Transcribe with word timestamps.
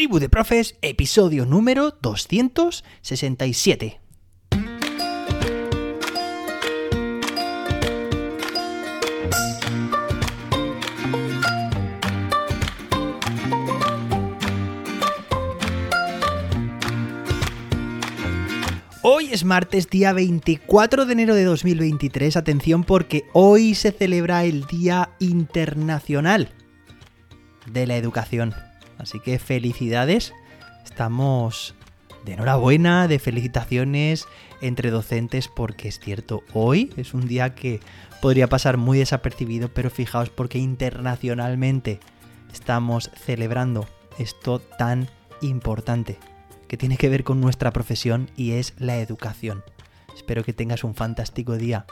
Tribu 0.00 0.18
de 0.18 0.30
Profes, 0.30 0.76
episodio 0.80 1.44
número 1.44 1.90
267. 2.00 4.00
Hoy 19.02 19.28
es 19.30 19.44
martes, 19.44 19.90
día 19.90 20.14
24 20.14 21.04
de 21.04 21.12
enero 21.12 21.34
de 21.34 21.44
2023. 21.44 22.38
Atención 22.38 22.84
porque 22.84 23.24
hoy 23.34 23.74
se 23.74 23.92
celebra 23.92 24.44
el 24.44 24.64
Día 24.64 25.10
Internacional 25.18 26.48
de 27.66 27.86
la 27.86 27.98
Educación. 27.98 28.54
Así 29.00 29.18
que 29.20 29.38
felicidades. 29.38 30.32
Estamos 30.84 31.74
de 32.24 32.34
enhorabuena, 32.34 33.08
de 33.08 33.18
felicitaciones 33.18 34.26
entre 34.60 34.90
docentes 34.90 35.48
porque 35.48 35.88
es 35.88 35.98
cierto, 35.98 36.42
hoy 36.52 36.92
es 36.96 37.14
un 37.14 37.26
día 37.26 37.54
que 37.54 37.80
podría 38.20 38.48
pasar 38.48 38.76
muy 38.76 38.98
desapercibido, 38.98 39.72
pero 39.72 39.90
fijaos 39.90 40.28
porque 40.28 40.58
internacionalmente 40.58 42.00
estamos 42.52 43.10
celebrando 43.14 43.88
esto 44.18 44.58
tan 44.58 45.08
importante 45.40 46.18
que 46.68 46.76
tiene 46.76 46.98
que 46.98 47.08
ver 47.08 47.24
con 47.24 47.40
nuestra 47.40 47.72
profesión 47.72 48.30
y 48.36 48.52
es 48.52 48.74
la 48.78 48.98
educación. 48.98 49.64
Espero 50.14 50.44
que 50.44 50.52
tengas 50.52 50.84
un 50.84 50.94
fantástico 50.94 51.56
día. 51.56 51.86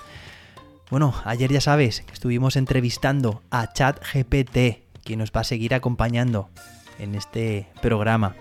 Bueno, 0.90 1.15
ayer 1.24 1.51
ya 1.51 1.60
sabes 1.60 2.02
que 2.02 2.12
estuvimos 2.12 2.56
entrevistando 2.56 3.43
a 3.51 3.73
ChatGPT, 3.73 4.84
quien 5.04 5.18
nos 5.20 5.32
va 5.32 5.40
a 5.40 5.45
seguir 5.45 5.74
acompañando 5.74 6.51
en 6.98 7.15
este 7.15 7.69
programa. 7.80 8.34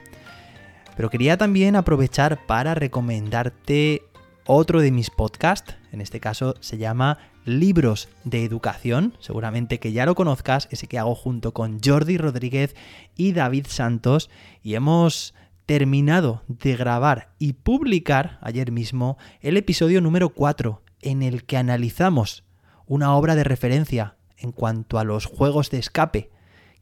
Pero 0.95 1.09
quería 1.09 1.37
también 1.37 1.75
aprovechar 1.75 2.45
para 2.45 2.73
recomendarte 2.73 4.03
otro 4.45 4.81
de 4.81 4.91
mis 4.91 5.09
podcasts, 5.09 5.75
en 5.91 6.01
este 6.01 6.19
caso 6.19 6.55
se 6.59 6.77
llama 6.77 7.17
Libros 7.45 8.09
de 8.23 8.43
Educación, 8.43 9.13
seguramente 9.19 9.79
que 9.79 9.91
ya 9.91 10.05
lo 10.05 10.15
conozcas, 10.15 10.67
ese 10.71 10.87
que 10.87 10.97
hago 10.97 11.15
junto 11.15 11.53
con 11.53 11.79
Jordi 11.83 12.17
Rodríguez 12.17 12.75
y 13.15 13.33
David 13.33 13.67
Santos, 13.67 14.29
y 14.63 14.75
hemos 14.75 15.33
terminado 15.65 16.43
de 16.47 16.75
grabar 16.75 17.33
y 17.39 17.53
publicar 17.53 18.39
ayer 18.41 18.71
mismo 18.71 19.17
el 19.41 19.57
episodio 19.57 20.01
número 20.01 20.29
4, 20.29 20.81
en 21.01 21.23
el 21.23 21.43
que 21.43 21.57
analizamos 21.57 22.43
una 22.85 23.13
obra 23.15 23.35
de 23.35 23.43
referencia 23.43 24.15
en 24.37 24.51
cuanto 24.51 24.97
a 24.97 25.03
los 25.03 25.25
juegos 25.25 25.69
de 25.69 25.79
escape, 25.79 26.31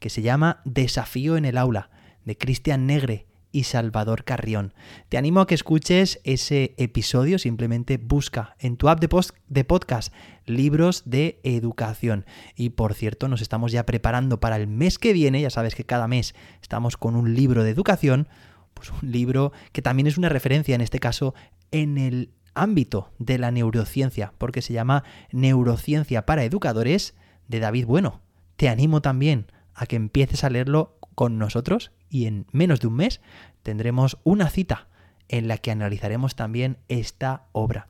que 0.05 0.11
se 0.11 0.21
llama 0.21 0.61
Desafío 0.65 1.35
en 1.35 1.45
el 1.45 1.57
aula, 1.57 1.89
de 2.25 2.37
Cristian 2.37 2.85
Negre 2.85 3.25
y 3.51 3.63
Salvador 3.63 4.23
Carrión. 4.23 4.75
Te 5.09 5.17
animo 5.17 5.39
a 5.39 5.47
que 5.47 5.55
escuches 5.55 6.21
ese 6.23 6.75
episodio, 6.77 7.39
simplemente 7.39 7.97
busca 7.97 8.55
en 8.59 8.77
tu 8.77 8.87
app 8.87 8.99
de, 8.99 9.09
de 9.47 9.63
podcast 9.63 10.13
libros 10.45 11.01
de 11.07 11.39
educación. 11.41 12.27
Y 12.55 12.69
por 12.69 12.93
cierto, 12.93 13.27
nos 13.27 13.41
estamos 13.41 13.71
ya 13.71 13.87
preparando 13.87 14.39
para 14.39 14.57
el 14.57 14.67
mes 14.67 14.99
que 14.99 15.11
viene, 15.11 15.41
ya 15.41 15.49
sabes 15.49 15.73
que 15.73 15.85
cada 15.85 16.07
mes 16.07 16.35
estamos 16.61 16.97
con 16.97 17.15
un 17.15 17.33
libro 17.33 17.63
de 17.63 17.71
educación, 17.71 18.27
pues 18.75 18.91
un 18.91 19.11
libro 19.11 19.53
que 19.71 19.81
también 19.81 20.05
es 20.05 20.19
una 20.19 20.29
referencia, 20.29 20.75
en 20.75 20.81
este 20.81 20.99
caso, 20.99 21.33
en 21.71 21.97
el 21.97 22.29
ámbito 22.53 23.11
de 23.17 23.39
la 23.39 23.49
neurociencia, 23.49 24.33
porque 24.37 24.61
se 24.61 24.71
llama 24.71 25.03
Neurociencia 25.31 26.27
para 26.27 26.43
Educadores 26.43 27.15
de 27.47 27.59
David 27.59 27.87
Bueno. 27.87 28.21
Te 28.55 28.69
animo 28.69 29.01
también 29.01 29.47
a 29.75 29.85
que 29.85 29.95
empieces 29.95 30.43
a 30.43 30.49
leerlo 30.49 30.97
con 31.15 31.37
nosotros 31.37 31.91
y 32.09 32.25
en 32.25 32.45
menos 32.51 32.79
de 32.79 32.87
un 32.87 32.95
mes 32.95 33.21
tendremos 33.63 34.17
una 34.23 34.49
cita 34.49 34.87
en 35.27 35.47
la 35.47 35.57
que 35.57 35.71
analizaremos 35.71 36.35
también 36.35 36.77
esta 36.87 37.47
obra. 37.51 37.87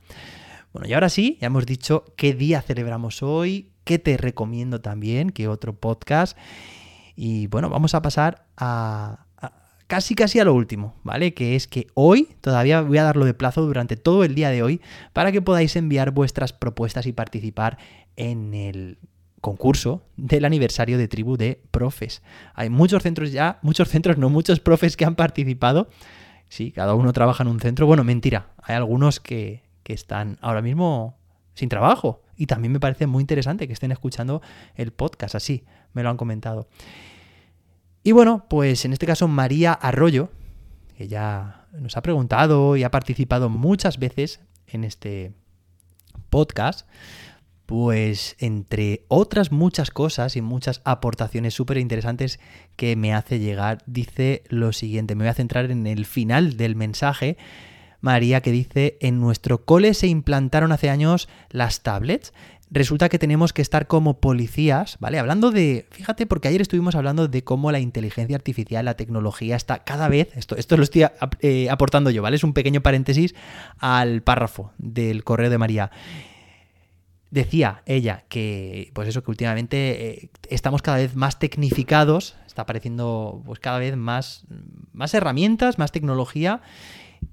Bueno, 0.72 0.88
y 0.88 0.94
ahora 0.94 1.08
sí, 1.08 1.38
ya 1.40 1.46
hemos 1.46 1.66
dicho 1.66 2.04
qué 2.16 2.34
día 2.34 2.60
celebramos 2.62 3.22
hoy, 3.22 3.70
qué 3.84 3.98
te 3.98 4.16
recomiendo 4.16 4.80
también, 4.80 5.30
qué 5.30 5.48
otro 5.48 5.74
podcast. 5.74 6.36
Y 7.14 7.46
bueno, 7.46 7.70
vamos 7.70 7.94
a 7.94 8.02
pasar 8.02 8.46
a, 8.56 9.26
casi 9.86 10.14
casi 10.14 10.38
a 10.38 10.44
lo 10.44 10.54
último, 10.54 10.94
¿vale? 11.02 11.34
Que 11.34 11.56
es 11.56 11.66
que 11.66 11.86
hoy, 11.94 12.28
todavía 12.40 12.80
voy 12.80 12.98
a 12.98 13.04
darlo 13.04 13.24
de 13.24 13.34
plazo 13.34 13.62
durante 13.62 13.96
todo 13.96 14.24
el 14.24 14.34
día 14.34 14.50
de 14.50 14.62
hoy, 14.62 14.80
para 15.12 15.32
que 15.32 15.42
podáis 15.42 15.76
enviar 15.76 16.10
vuestras 16.10 16.52
propuestas 16.52 17.06
y 17.06 17.12
participar 17.12 17.78
en 18.16 18.52
el 18.54 18.98
concurso 19.46 20.02
del 20.16 20.44
aniversario 20.44 20.98
de 20.98 21.06
tribu 21.06 21.36
de 21.36 21.62
profes. 21.70 22.20
Hay 22.54 22.68
muchos 22.68 23.04
centros 23.04 23.30
ya, 23.30 23.60
muchos 23.62 23.88
centros, 23.88 24.18
no 24.18 24.28
muchos 24.28 24.58
profes 24.58 24.96
que 24.96 25.04
han 25.04 25.14
participado. 25.14 25.88
Sí, 26.48 26.72
cada 26.72 26.94
uno 26.94 27.12
trabaja 27.12 27.44
en 27.44 27.50
un 27.50 27.60
centro. 27.60 27.86
Bueno, 27.86 28.02
mentira, 28.02 28.48
hay 28.60 28.74
algunos 28.74 29.20
que, 29.20 29.62
que 29.84 29.92
están 29.92 30.36
ahora 30.40 30.62
mismo 30.62 31.16
sin 31.54 31.68
trabajo. 31.68 32.24
Y 32.36 32.46
también 32.46 32.72
me 32.72 32.80
parece 32.80 33.06
muy 33.06 33.20
interesante 33.20 33.68
que 33.68 33.72
estén 33.72 33.92
escuchando 33.92 34.42
el 34.74 34.90
podcast 34.90 35.36
así, 35.36 35.62
me 35.92 36.02
lo 36.02 36.10
han 36.10 36.16
comentado. 36.16 36.66
Y 38.02 38.10
bueno, 38.10 38.46
pues 38.50 38.84
en 38.84 38.92
este 38.92 39.06
caso 39.06 39.28
María 39.28 39.72
Arroyo, 39.72 40.30
que 40.98 41.06
ya 41.06 41.68
nos 41.78 41.96
ha 41.96 42.02
preguntado 42.02 42.76
y 42.76 42.82
ha 42.82 42.90
participado 42.90 43.48
muchas 43.48 44.00
veces 44.00 44.40
en 44.66 44.82
este 44.82 45.34
podcast, 46.30 46.88
pues 47.66 48.36
entre 48.38 49.04
otras 49.08 49.52
muchas 49.52 49.90
cosas 49.90 50.36
y 50.36 50.40
muchas 50.40 50.80
aportaciones 50.84 51.54
súper 51.54 51.78
interesantes 51.78 52.40
que 52.76 52.96
me 52.96 53.12
hace 53.12 53.38
llegar, 53.38 53.82
dice 53.86 54.44
lo 54.48 54.72
siguiente, 54.72 55.14
me 55.14 55.24
voy 55.24 55.30
a 55.30 55.34
centrar 55.34 55.70
en 55.70 55.86
el 55.86 56.06
final 56.06 56.56
del 56.56 56.76
mensaje. 56.76 57.36
María 58.00 58.40
que 58.40 58.52
dice, 58.52 58.98
en 59.00 59.20
nuestro 59.20 59.64
cole 59.64 59.94
se 59.94 60.06
implantaron 60.06 60.70
hace 60.70 60.90
años 60.90 61.28
las 61.50 61.82
tablets 61.82 62.32
resulta 62.70 63.08
que 63.08 63.18
tenemos 63.18 63.52
que 63.52 63.62
estar 63.62 63.86
como 63.86 64.20
policías, 64.20 64.96
¿vale? 65.00 65.18
Hablando 65.18 65.50
de, 65.50 65.86
fíjate, 65.90 66.26
porque 66.26 66.48
ayer 66.48 66.60
estuvimos 66.60 66.94
hablando 66.94 67.28
de 67.28 67.44
cómo 67.44 67.70
la 67.70 67.78
inteligencia 67.78 68.36
artificial, 68.36 68.84
la 68.84 68.94
tecnología 68.94 69.56
está 69.56 69.84
cada 69.84 70.08
vez, 70.08 70.36
esto, 70.36 70.56
esto 70.56 70.76
lo 70.76 70.82
estoy 70.82 71.04
eh, 71.40 71.70
aportando 71.70 72.10
yo, 72.10 72.22
¿vale? 72.22 72.36
Es 72.36 72.44
un 72.44 72.52
pequeño 72.54 72.80
paréntesis 72.80 73.34
al 73.78 74.22
párrafo 74.22 74.72
del 74.78 75.24
correo 75.24 75.50
de 75.50 75.58
María. 75.58 75.90
Decía 77.36 77.82
ella 77.84 78.24
que, 78.30 78.90
pues 78.94 79.08
eso, 79.08 79.22
que 79.22 79.30
últimamente 79.30 80.08
eh, 80.08 80.30
estamos 80.48 80.80
cada 80.80 80.96
vez 80.96 81.16
más 81.16 81.38
tecnificados, 81.38 82.34
está 82.46 82.62
apareciendo 82.62 83.42
pues 83.44 83.60
cada 83.60 83.78
vez 83.78 83.94
más, 83.94 84.46
más 84.94 85.12
herramientas, 85.12 85.78
más 85.78 85.92
tecnología 85.92 86.62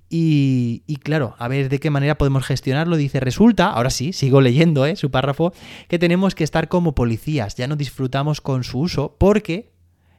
y, 0.10 0.82
claro, 1.04 1.36
a 1.40 1.48
ver 1.48 1.70
de 1.70 1.80
qué 1.80 1.90
manera 1.90 2.18
podemos 2.18 2.46
gestionarlo. 2.46 2.98
Dice, 2.98 3.22
resulta, 3.22 3.70
ahora 3.70 3.90
sí, 3.90 4.12
sigo 4.12 4.42
leyendo 4.42 4.86
¿eh? 4.86 4.98
su 4.98 5.10
párrafo, 5.10 5.54
que 5.88 6.00
tenemos 6.00 6.36
que 6.36 6.44
estar 6.44 6.68
como 6.68 6.96
policías, 6.96 7.56
ya 7.56 7.68
no 7.68 7.78
disfrutamos 7.78 8.42
con 8.42 8.66
su 8.66 8.80
uso 8.80 9.16
porque 9.18 9.72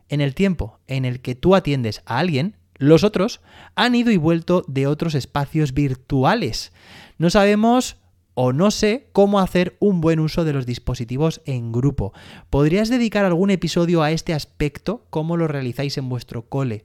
en 0.09 0.23
el 0.23 0.35
tiempo 0.35 0.81
en 0.87 1.05
el 1.05 1.21
que 1.21 1.35
tú 1.35 1.55
atiendes 1.55 2.01
a 2.07 2.21
alguien, 2.21 2.57
los 2.79 3.05
otros 3.05 3.43
han 3.75 3.95
ido 3.95 4.11
y 4.11 4.17
vuelto 4.17 4.65
de 4.67 4.87
otros 4.87 5.15
espacios 5.15 5.75
virtuales. 5.75 6.73
No 7.19 7.29
sabemos 7.29 7.99
o 8.35 8.53
no 8.53 8.71
sé 8.71 9.07
cómo 9.13 9.41
hacer 9.41 9.77
un 9.81 10.01
buen 10.01 10.21
uso 10.21 10.45
de 10.45 10.53
los 10.53 10.67
dispositivos 10.67 11.41
en 11.45 11.73
grupo. 11.73 12.13
¿Podrías 12.51 12.89
dedicar 12.89 13.25
algún 13.25 13.51
episodio 13.51 14.03
a 14.03 14.11
este 14.11 14.35
aspecto? 14.35 15.05
¿Cómo 15.11 15.37
lo 15.37 15.49
realizáis 15.49 15.97
en 15.99 16.09
vuestro 16.09 16.43
cole 16.43 16.85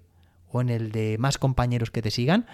o 0.51 0.61
en 0.61 0.69
el 0.69 0.91
de 0.91 1.17
más 1.17 1.37
compañeros 1.37 1.91
que 1.91 2.01
te 2.01 2.11
sigan? 2.11 2.45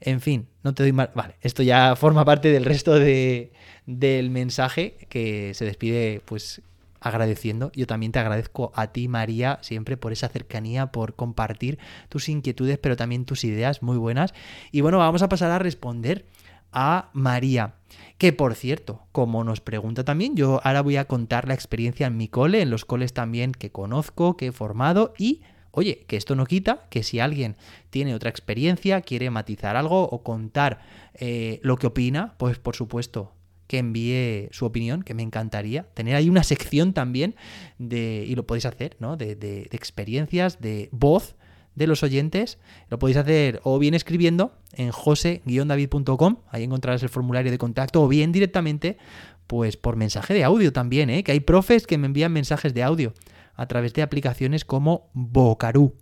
En 0.00 0.20
fin, 0.20 0.46
no 0.62 0.74
te 0.74 0.82
doy 0.82 0.92
más. 0.92 1.10
Vale, 1.14 1.36
esto 1.40 1.62
ya 1.62 1.96
forma 1.96 2.24
parte 2.24 2.50
del 2.50 2.64
resto 2.64 2.98
de, 2.98 3.52
del 3.86 4.30
mensaje 4.30 4.96
que 5.08 5.54
se 5.54 5.64
despide, 5.64 6.20
pues 6.24 6.62
agradeciendo. 7.00 7.70
Yo 7.74 7.86
también 7.86 8.12
te 8.12 8.18
agradezco 8.18 8.72
a 8.74 8.88
ti, 8.88 9.08
María, 9.08 9.58
siempre 9.62 9.96
por 9.96 10.12
esa 10.12 10.28
cercanía, 10.28 10.86
por 10.86 11.14
compartir 11.14 11.78
tus 12.08 12.28
inquietudes, 12.28 12.78
pero 12.78 12.96
también 12.96 13.24
tus 13.24 13.44
ideas 13.44 13.82
muy 13.82 13.96
buenas. 13.96 14.34
Y 14.72 14.80
bueno, 14.80 14.98
vamos 14.98 15.22
a 15.22 15.28
pasar 15.28 15.50
a 15.50 15.58
responder 15.58 16.26
a 16.72 17.10
María. 17.12 17.74
Que 18.18 18.32
por 18.32 18.54
cierto, 18.54 19.02
como 19.12 19.44
nos 19.44 19.60
pregunta 19.60 20.04
también, 20.04 20.36
yo 20.36 20.60
ahora 20.64 20.80
voy 20.80 20.96
a 20.96 21.06
contar 21.06 21.46
la 21.46 21.54
experiencia 21.54 22.06
en 22.06 22.16
mi 22.16 22.28
cole, 22.28 22.62
en 22.62 22.70
los 22.70 22.84
coles 22.84 23.12
también 23.12 23.52
que 23.52 23.70
conozco, 23.70 24.36
que 24.36 24.48
he 24.48 24.52
formado 24.52 25.12
y 25.18 25.42
Oye, 25.76 26.06
que 26.08 26.16
esto 26.16 26.34
no 26.36 26.46
quita 26.46 26.86
que 26.88 27.02
si 27.02 27.20
alguien 27.20 27.54
tiene 27.90 28.14
otra 28.14 28.30
experiencia, 28.30 29.02
quiere 29.02 29.28
matizar 29.28 29.76
algo 29.76 30.04
o 30.08 30.22
contar 30.22 30.80
eh, 31.12 31.60
lo 31.62 31.76
que 31.76 31.86
opina, 31.86 32.32
pues 32.38 32.58
por 32.58 32.74
supuesto 32.74 33.34
que 33.66 33.76
envíe 33.76 34.48
su 34.52 34.64
opinión, 34.64 35.02
que 35.02 35.12
me 35.12 35.22
encantaría. 35.22 35.82
Tener 35.92 36.14
ahí 36.14 36.30
una 36.30 36.44
sección 36.44 36.94
también 36.94 37.36
de, 37.76 38.24
y 38.26 38.34
lo 38.36 38.46
podéis 38.46 38.64
hacer, 38.64 38.96
¿no? 39.00 39.18
De, 39.18 39.36
de 39.36 39.68
experiencias, 39.72 40.62
de 40.62 40.88
voz 40.92 41.36
de 41.76 41.86
los 41.86 42.02
oyentes. 42.02 42.58
Lo 42.88 42.98
podéis 42.98 43.18
hacer 43.18 43.60
o 43.62 43.78
bien 43.78 43.94
escribiendo 43.94 44.58
en 44.72 44.90
jose-david.com, 44.90 46.38
ahí 46.50 46.64
encontrarás 46.64 47.02
el 47.04 47.08
formulario 47.08 47.52
de 47.52 47.58
contacto, 47.58 48.02
o 48.02 48.08
bien 48.08 48.32
directamente, 48.32 48.98
pues 49.46 49.76
por 49.76 49.94
mensaje 49.94 50.34
de 50.34 50.42
audio 50.42 50.72
también, 50.72 51.08
¿eh? 51.08 51.22
que 51.22 51.30
hay 51.32 51.40
profes 51.40 51.86
que 51.86 51.98
me 51.98 52.06
envían 52.06 52.32
mensajes 52.32 52.74
de 52.74 52.82
audio 52.82 53.14
a 53.54 53.66
través 53.66 53.94
de 53.94 54.02
aplicaciones 54.02 54.64
como 54.64 55.08
Bocarú. 55.14 55.94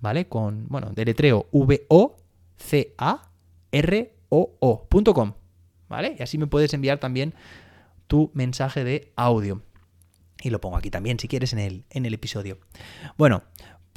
¿vale? 0.00 0.28
Con, 0.28 0.66
bueno, 0.68 0.90
deletreo 0.94 1.48
V-O-C-A-R-O-O.com, 1.52 2.12
¿vale? 5.88 6.16
Y 6.18 6.22
así 6.22 6.38
me 6.38 6.46
puedes 6.46 6.72
enviar 6.74 6.98
también 6.98 7.34
tu 8.06 8.30
mensaje 8.34 8.84
de 8.84 9.12
audio. 9.16 9.62
Y 10.40 10.50
lo 10.50 10.60
pongo 10.60 10.76
aquí 10.76 10.90
también, 10.90 11.18
si 11.18 11.26
quieres, 11.26 11.52
en 11.52 11.58
el, 11.58 11.84
en 11.90 12.06
el 12.06 12.14
episodio. 12.14 12.58
Bueno, 13.16 13.42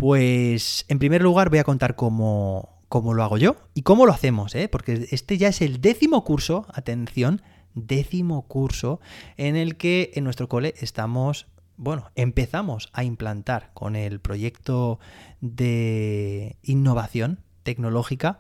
pues 0.02 0.84
en 0.88 0.98
primer 0.98 1.22
lugar 1.22 1.52
voy 1.52 1.60
a 1.60 1.64
contar 1.64 1.96
cómo, 1.96 2.80
cómo 2.90 3.14
lo 3.14 3.24
hago 3.24 3.38
yo 3.38 3.58
y 3.76 3.84
cómo 3.84 4.08
lo 4.08 4.14
hacemos, 4.14 4.56
¿eh? 4.56 4.68
porque 4.68 5.08
este 5.12 5.38
ya 5.38 5.50
es 5.50 5.62
el 5.62 5.80
décimo 5.80 6.24
curso, 6.24 6.66
atención, 6.74 7.44
décimo 7.76 8.48
curso 8.48 9.00
en 9.38 9.56
el 9.56 9.78
que 9.78 10.10
en 10.16 10.24
nuestro 10.24 10.50
cole 10.50 10.74
estamos, 10.80 11.46
bueno, 11.78 12.10
empezamos 12.16 12.90
a 12.94 13.04
implantar 13.04 13.70
con 13.76 13.96
el 13.96 14.20
proyecto 14.20 15.00
de 15.40 16.58
innovación 16.64 17.44
tecnológica, 17.62 18.40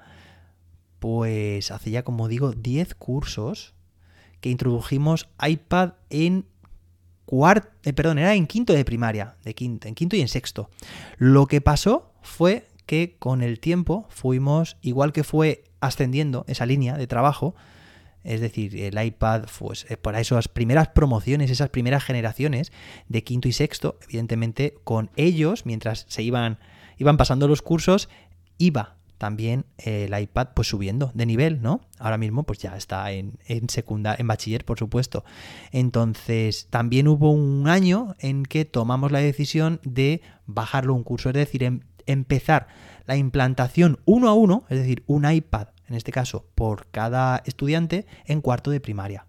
pues 0.97 1.69
hace 1.69 1.91
ya, 1.91 2.01
como 2.01 2.27
digo, 2.27 2.53
10 2.53 2.95
cursos 2.95 3.75
que 4.39 4.49
introdujimos 4.49 5.29
iPad 5.39 5.91
en 6.09 6.47
eh, 7.83 7.93
perdón, 7.93 8.19
era 8.19 8.35
en 8.35 8.45
quinto 8.45 8.73
de 8.73 8.85
primaria, 8.85 9.35
de 9.43 9.55
quinto, 9.55 9.87
en 9.87 9.95
quinto 9.95 10.15
y 10.15 10.21
en 10.21 10.27
sexto. 10.27 10.69
Lo 11.17 11.47
que 11.47 11.61
pasó 11.61 12.11
fue 12.21 12.67
que 12.85 13.15
con 13.17 13.41
el 13.41 13.59
tiempo 13.59 14.05
fuimos, 14.09 14.77
igual 14.81 15.13
que 15.13 15.23
fue 15.23 15.63
ascendiendo 15.79 16.43
esa 16.47 16.65
línea 16.65 16.97
de 16.97 17.07
trabajo, 17.07 17.55
es 18.23 18.41
decir, 18.41 18.77
el 18.79 19.01
iPad, 19.03 19.45
pues 19.57 19.85
eh, 19.89 19.97
para 19.97 20.19
esas 20.19 20.47
primeras 20.47 20.89
promociones, 20.89 21.49
esas 21.49 21.69
primeras 21.69 22.03
generaciones 22.03 22.71
de 23.07 23.23
quinto 23.23 23.47
y 23.47 23.53
sexto, 23.53 23.97
evidentemente 24.03 24.75
con 24.83 25.09
ellos, 25.15 25.65
mientras 25.65 26.05
se 26.07 26.21
iban, 26.21 26.59
iban 26.97 27.17
pasando 27.17 27.47
los 27.47 27.61
cursos, 27.61 28.09
iba 28.57 28.97
también 29.21 29.67
el 29.77 30.19
iPad 30.19 30.47
pues 30.55 30.67
subiendo 30.67 31.11
de 31.13 31.27
nivel, 31.27 31.61
¿no? 31.61 31.81
Ahora 31.99 32.17
mismo 32.17 32.41
pues 32.41 32.57
ya 32.57 32.75
está 32.75 33.11
en, 33.11 33.37
en 33.45 33.69
secundaria, 33.69 34.19
en 34.19 34.25
bachiller, 34.25 34.65
por 34.65 34.79
supuesto. 34.79 35.23
Entonces, 35.71 36.65
también 36.71 37.07
hubo 37.07 37.29
un 37.29 37.67
año 37.67 38.15
en 38.17 38.41
que 38.41 38.65
tomamos 38.65 39.11
la 39.11 39.19
decisión 39.19 39.79
de 39.83 40.23
bajarlo 40.47 40.95
un 40.95 41.03
curso, 41.03 41.29
es 41.29 41.35
decir, 41.35 41.61
em, 41.61 41.81
empezar 42.07 42.65
la 43.05 43.15
implantación 43.15 43.99
uno 44.05 44.27
a 44.27 44.33
uno, 44.33 44.63
es 44.69 44.79
decir, 44.79 45.03
un 45.05 45.31
iPad 45.31 45.67
en 45.87 45.93
este 45.93 46.11
caso 46.11 46.47
por 46.55 46.87
cada 46.89 47.43
estudiante, 47.45 48.07
en 48.25 48.41
cuarto 48.41 48.71
de 48.71 48.79
primaria. 48.79 49.27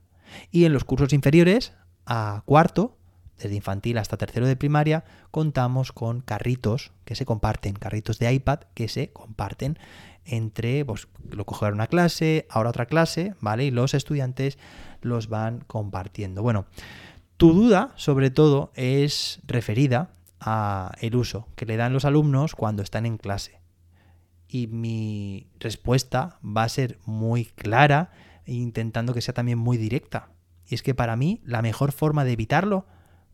Y 0.50 0.64
en 0.64 0.72
los 0.72 0.84
cursos 0.84 1.12
inferiores, 1.12 1.74
a 2.06 2.44
cuarto, 2.46 2.96
desde 3.42 3.56
infantil 3.56 3.98
hasta 3.98 4.16
tercero 4.16 4.46
de 4.46 4.56
primaria, 4.56 5.04
contamos 5.30 5.92
con 5.92 6.20
carritos 6.20 6.92
que 7.04 7.14
se 7.14 7.24
comparten, 7.24 7.74
carritos 7.74 8.18
de 8.18 8.32
iPad 8.32 8.60
que 8.74 8.88
se 8.88 9.12
comparten 9.12 9.78
entre, 10.24 10.84
pues 10.84 11.08
lo 11.30 11.44
coger 11.44 11.72
una 11.72 11.88
clase, 11.88 12.46
ahora 12.48 12.70
otra 12.70 12.86
clase, 12.86 13.34
¿vale? 13.40 13.64
Y 13.64 13.70
los 13.70 13.94
estudiantes 13.94 14.58
los 15.00 15.28
van 15.28 15.64
compartiendo. 15.66 16.42
Bueno, 16.42 16.66
tu 17.36 17.52
duda, 17.52 17.92
sobre 17.96 18.30
todo, 18.30 18.72
es 18.74 19.40
referida 19.46 20.10
a 20.40 20.92
el 21.00 21.16
uso 21.16 21.48
que 21.56 21.66
le 21.66 21.76
dan 21.76 21.92
los 21.92 22.04
alumnos 22.04 22.54
cuando 22.54 22.82
están 22.82 23.06
en 23.06 23.16
clase 23.16 23.62
y 24.52 24.66
mi 24.66 25.46
respuesta 25.58 26.38
va 26.44 26.64
a 26.64 26.68
ser 26.68 26.98
muy 27.06 27.46
clara, 27.46 28.10
intentando 28.44 29.14
que 29.14 29.22
sea 29.22 29.32
también 29.32 29.58
muy 29.58 29.78
directa. 29.78 30.28
Y 30.68 30.74
es 30.74 30.82
que 30.82 30.94
para 30.94 31.16
mí 31.16 31.40
la 31.44 31.62
mejor 31.62 31.90
forma 31.90 32.24
de 32.24 32.32
evitarlo 32.32 32.86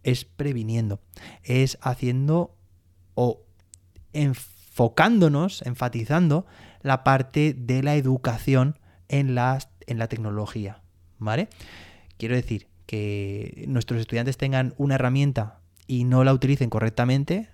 es 0.03 0.25
previniendo, 0.25 1.01
es 1.43 1.79
haciendo 1.81 2.57
o 3.15 3.43
enfocándonos, 4.13 5.63
enfatizando 5.63 6.47
la 6.83 7.05
parte 7.05 7.55
de 7.55 7.83
la 7.83 7.97
educación 7.97 8.79
en 9.09 9.35
la, 9.35 9.59
en 9.87 9.99
la 9.99 10.09
tecnología. 10.09 10.83
¿Vale? 11.19 11.49
Quiero 12.17 12.37
decir 12.37 12.69
que 12.87 13.65
nuestros 13.69 14.01
estudiantes 14.01 14.37
tengan 14.37 14.75
una 14.79 14.95
herramienta 14.95 15.61
y 15.87 16.05
no 16.05 16.25
la 16.25 16.33
utilicen 16.33 16.71
correctamente, 16.71 17.49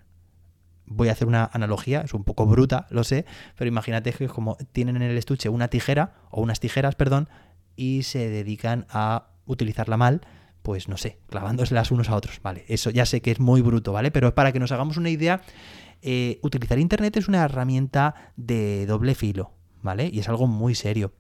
voy 0.87 1.09
a 1.09 1.13
hacer 1.13 1.27
una 1.27 1.49
analogía, 1.53 2.03
es 2.03 2.15
un 2.15 2.25
poco 2.25 2.47
bruta, 2.47 2.87
lo 2.91 3.05
sé, 3.05 3.25
pero 3.57 3.69
imagínate 3.69 4.13
que 4.13 4.29
como 4.29 4.57
tienen 4.73 4.97
en 4.97 5.03
el 5.03 5.17
estuche 5.17 5.49
una 5.49 5.69
tijera, 5.69 6.15
o 6.31 6.43
unas 6.43 6.61
tijeras, 6.61 6.95
perdón, 6.95 7.29
y 7.77 8.03
se 8.03 8.29
dedican 8.29 8.87
a 8.91 9.29
utilizarla 9.47 9.97
mal, 9.97 10.21
pues 10.65 10.89
no 10.89 10.97
sé, 10.97 11.19
clavándoselas 11.29 11.91
unos 11.91 12.09
a 12.09 12.17
otros, 12.17 12.41
¿vale? 12.43 12.65
Eso 12.69 12.89
ya 12.89 13.05
sé 13.05 13.21
que 13.21 13.31
es 13.31 13.39
muy 13.39 13.61
bruto, 13.61 13.93
¿vale? 13.93 14.11
Pero 14.11 14.35
para 14.35 14.51
que 14.51 14.59
nos 14.59 14.73
hagamos 14.73 14.97
una 14.97 15.11
idea, 15.11 15.43
eh, 16.01 16.39
utilizar 16.41 16.79
Internet 16.79 17.19
es 17.19 17.29
una 17.29 17.45
herramienta 17.45 18.33
de 18.37 18.87
doble 18.87 19.15
filo, 19.15 19.53
¿vale? 19.83 20.09
Y 20.11 20.21
es 20.21 20.29
algo 20.31 20.47
muy 20.47 20.75
serio. 20.75 21.13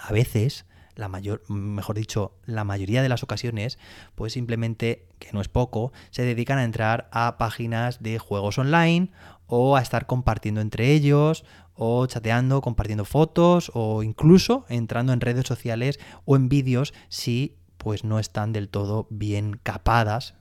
A 0.00 0.12
veces 0.12 0.66
la 0.96 1.06
mayor, 1.06 1.48
mejor 1.48 1.94
dicho, 1.94 2.34
la 2.46 2.64
mayoría 2.64 3.00
de 3.00 3.08
las 3.08 3.22
ocasiones, 3.22 3.78
pues 4.16 4.32
simplemente, 4.32 5.06
que 5.20 5.30
no 5.32 5.40
es 5.40 5.46
poco, 5.46 5.92
se 6.10 6.22
dedican 6.22 6.58
a 6.58 6.64
entrar 6.64 7.08
a 7.12 7.38
páginas 7.38 8.02
de 8.02 8.18
juegos 8.18 8.58
online 8.58 9.12
o 9.46 9.76
a 9.76 9.82
estar 9.82 10.06
compartiendo 10.06 10.60
entre 10.60 10.90
ellos 10.90 11.44
o 11.74 12.04
chateando, 12.06 12.60
compartiendo 12.60 13.04
fotos 13.04 13.70
o 13.72 14.02
incluso 14.02 14.66
entrando 14.68 15.12
en 15.12 15.20
redes 15.20 15.46
sociales 15.46 16.00
o 16.24 16.34
en 16.34 16.48
vídeos 16.48 16.92
si 17.08 17.54
pues 17.78 18.04
no 18.04 18.18
están 18.18 18.52
del 18.52 18.68
todo 18.68 19.06
bien 19.10 19.58
capadas, 19.62 20.34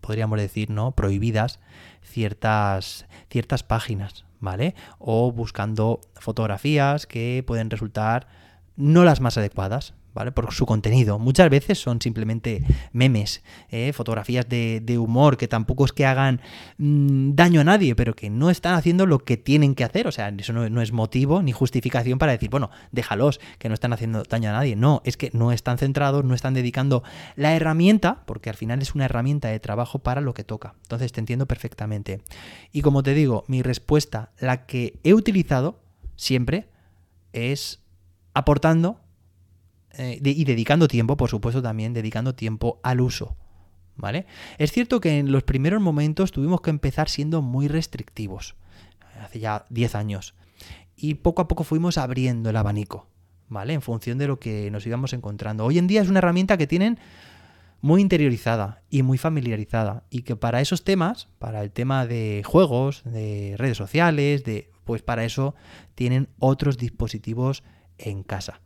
podríamos 0.00 0.38
decir, 0.38 0.70
¿no? 0.70 0.92
prohibidas 0.92 1.60
ciertas 2.02 3.06
ciertas 3.30 3.62
páginas, 3.62 4.24
¿vale? 4.40 4.74
O 4.98 5.32
buscando 5.32 6.00
fotografías 6.16 7.06
que 7.06 7.44
pueden 7.46 7.70
resultar 7.70 8.26
no 8.76 9.04
las 9.04 9.20
más 9.20 9.38
adecuadas, 9.38 9.94
¿vale? 10.14 10.32
Por 10.32 10.52
su 10.52 10.66
contenido. 10.66 11.18
Muchas 11.18 11.48
veces 11.50 11.78
son 11.78 12.00
simplemente 12.00 12.62
memes, 12.92 13.42
¿eh? 13.70 13.92
fotografías 13.92 14.48
de, 14.48 14.98
humor 14.98 15.36
que 15.36 15.48
tampoco 15.48 15.84
es 15.84 15.92
que 15.92 16.04
hagan 16.04 16.40
mm, 16.78 17.34
daño 17.34 17.62
a 17.62 17.64
nadie, 17.64 17.94
pero 17.94 18.14
que 18.14 18.28
no 18.28 18.50
están 18.50 18.74
haciendo 18.74 19.06
lo 19.06 19.20
que 19.20 19.36
tienen 19.36 19.74
que 19.74 19.84
hacer. 19.84 20.06
O 20.06 20.12
sea, 20.12 20.28
eso 20.28 20.52
no, 20.52 20.82
es 20.82 20.92
motivo 20.92 21.42
ni 21.42 21.52
justificación 21.52 22.18
para 22.18 22.32
decir, 22.32 22.50
bueno, 22.50 22.70
déjalos, 22.90 23.40
que 23.58 23.68
no 23.68 23.74
están 23.74 23.92
haciendo 23.92 24.22
daño 24.22 24.50
a 24.50 24.52
nadie. 24.52 24.76
No, 24.76 25.02
es 25.04 25.16
que 25.16 25.30
no 25.32 25.52
están 25.52 25.78
centrados, 25.78 26.24
no 26.24 26.34
están 26.34 26.54
dedicando 26.54 27.02
la 27.36 27.54
herramienta, 27.54 28.22
porque 28.26 28.50
al 28.50 28.56
final 28.56 28.82
es 28.82 28.94
una 28.94 29.06
herramienta 29.06 29.48
de 29.48 29.60
trabajo 29.60 30.00
para 30.00 30.20
lo 30.20 30.34
que 30.34 30.44
toca. 30.44 30.74
Entonces 30.82 31.12
te 31.12 31.20
entiendo 31.20 31.46
perfectamente. 31.46 32.20
Y 32.72 32.82
como 32.82 33.02
te 33.02 33.14
digo, 33.14 33.44
mi 33.48 33.62
respuesta, 33.62 34.32
la 34.38 34.66
que 34.66 34.98
he 35.04 35.14
utilizado 35.14 35.80
siempre, 36.16 36.68
es 37.32 37.82
aportando 38.34 39.00
eh, 39.98 40.20
y 40.22 40.44
dedicando 40.44 40.88
tiempo, 40.88 41.16
por 41.16 41.30
supuesto 41.30 41.62
también 41.62 41.92
dedicando 41.92 42.34
tiempo 42.34 42.80
al 42.82 43.00
uso. 43.00 43.36
¿Vale? 43.94 44.26
Es 44.56 44.72
cierto 44.72 45.00
que 45.00 45.18
en 45.18 45.30
los 45.30 45.42
primeros 45.42 45.80
momentos 45.80 46.32
tuvimos 46.32 46.62
que 46.62 46.70
empezar 46.70 47.10
siendo 47.10 47.42
muy 47.42 47.68
restrictivos, 47.68 48.56
hace 49.22 49.38
ya 49.38 49.66
10 49.68 49.94
años, 49.94 50.34
y 50.96 51.14
poco 51.14 51.42
a 51.42 51.48
poco 51.48 51.62
fuimos 51.62 51.98
abriendo 51.98 52.48
el 52.48 52.56
abanico, 52.56 53.06
¿vale? 53.48 53.74
En 53.74 53.82
función 53.82 54.16
de 54.16 54.28
lo 54.28 54.40
que 54.40 54.70
nos 54.70 54.86
íbamos 54.86 55.12
encontrando. 55.12 55.66
Hoy 55.66 55.78
en 55.78 55.88
día 55.88 56.00
es 56.00 56.08
una 56.08 56.20
herramienta 56.20 56.56
que 56.56 56.66
tienen 56.66 56.98
muy 57.82 58.00
interiorizada 58.00 58.82
y 58.88 59.02
muy 59.02 59.18
familiarizada 59.18 60.04
y 60.08 60.22
que 60.22 60.36
para 60.36 60.62
esos 60.62 60.84
temas, 60.84 61.28
para 61.38 61.62
el 61.62 61.70
tema 61.70 62.06
de 62.06 62.42
juegos, 62.46 63.02
de 63.04 63.56
redes 63.58 63.76
sociales, 63.76 64.44
de 64.44 64.70
pues 64.84 65.02
para 65.02 65.24
eso 65.24 65.54
tienen 65.94 66.28
otros 66.38 66.78
dispositivos 66.78 67.62
en 67.98 68.22
casa, 68.22 68.61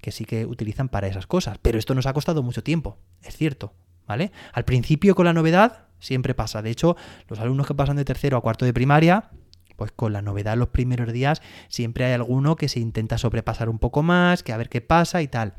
que 0.00 0.10
sí 0.12 0.24
que 0.24 0.46
utilizan 0.46 0.88
para 0.88 1.06
esas 1.06 1.26
cosas. 1.26 1.58
Pero 1.60 1.78
esto 1.78 1.94
nos 1.94 2.06
ha 2.06 2.12
costado 2.12 2.42
mucho 2.42 2.62
tiempo, 2.62 2.98
es 3.22 3.36
cierto, 3.36 3.74
¿vale? 4.06 4.32
Al 4.52 4.64
principio 4.64 5.14
con 5.14 5.26
la 5.26 5.32
novedad 5.32 5.86
siempre 5.98 6.34
pasa. 6.34 6.62
De 6.62 6.70
hecho, 6.70 6.96
los 7.28 7.38
alumnos 7.40 7.66
que 7.66 7.74
pasan 7.74 7.96
de 7.96 8.04
tercero 8.04 8.36
a 8.36 8.40
cuarto 8.40 8.64
de 8.64 8.72
primaria, 8.72 9.30
pues 9.76 9.92
con 9.92 10.12
la 10.12 10.20
novedad 10.20 10.58
los 10.58 10.68
primeros 10.68 11.10
días 11.12 11.40
siempre 11.68 12.04
hay 12.04 12.12
alguno 12.12 12.56
que 12.56 12.68
se 12.68 12.80
intenta 12.80 13.16
sobrepasar 13.16 13.68
un 13.68 13.78
poco 13.78 14.02
más, 14.02 14.42
que 14.42 14.52
a 14.52 14.58
ver 14.58 14.68
qué 14.68 14.80
pasa 14.82 15.22
y 15.22 15.28
tal. 15.28 15.54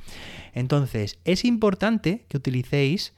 Entonces, 0.53 1.19
es 1.25 1.43
importante 1.43 2.25
que 2.27 2.37
utilicéis 2.37 3.13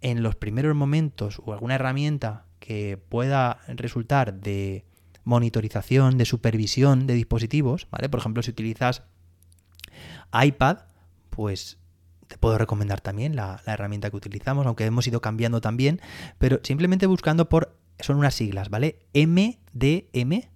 en 0.00 0.22
los 0.22 0.34
primeros 0.36 0.74
momentos 0.74 1.40
o 1.44 1.52
alguna 1.52 1.76
herramienta 1.76 2.44
que 2.58 2.98
pueda 3.08 3.60
resultar 3.68 4.34
de 4.34 4.84
monitorización, 5.24 6.18
de 6.18 6.24
supervisión 6.24 7.06
de 7.06 7.14
dispositivos, 7.14 7.86
¿vale? 7.90 8.08
Por 8.08 8.20
ejemplo, 8.20 8.42
si 8.42 8.50
utilizas 8.50 9.02
iPad, 10.32 10.78
pues 11.30 11.78
te 12.28 12.38
puedo 12.38 12.58
recomendar 12.58 13.00
también 13.00 13.34
la, 13.34 13.60
herramienta 13.66 14.10
que 14.10 14.16
utilizamos, 14.16 14.66
aunque 14.66 14.84
hemos 14.84 15.06
ido 15.06 15.20
cambiando 15.20 15.60
también, 15.60 16.00
pero 16.38 16.60
simplemente 16.62 17.06
buscando 17.06 17.48
por, 17.48 17.76
son 17.98 18.16
unas 18.16 18.34
siglas, 18.34 18.68
¿vale? 18.68 18.98
MDM, 19.14 20.48